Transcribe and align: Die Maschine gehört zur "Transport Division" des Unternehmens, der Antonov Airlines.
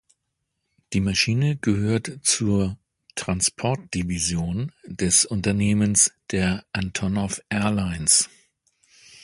Die 0.93 0.99
Maschine 0.99 1.57
gehört 1.57 2.21
zur 2.23 2.75
"Transport 3.13 3.93
Division" 3.93 4.71
des 4.87 5.25
Unternehmens, 5.25 6.11
der 6.31 6.65
Antonov 6.73 7.39
Airlines. 7.49 8.27